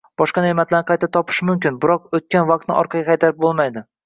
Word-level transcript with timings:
Boshqa 0.19 0.43
ne’matlarni 0.45 0.87
qayta 0.87 1.09
topish 1.17 1.41
mumkin, 1.49 1.77
biroq 1.85 2.09
o‘tgan 2.21 2.49
vaqtni 2.53 2.79
orqaga 2.81 3.07
qaytarib 3.13 3.41
bo‘lmaydi. 3.47 3.87